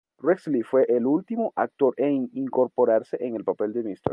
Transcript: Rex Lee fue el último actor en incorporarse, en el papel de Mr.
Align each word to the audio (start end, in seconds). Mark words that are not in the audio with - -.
Rex 0.19 0.47
Lee 0.47 0.63
fue 0.63 0.85
el 0.89 1.05
último 1.05 1.53
actor 1.55 1.93
en 1.97 2.27
incorporarse, 2.33 3.17
en 3.19 3.35
el 3.35 3.43
papel 3.43 3.71
de 3.73 3.83
Mr. 3.83 4.09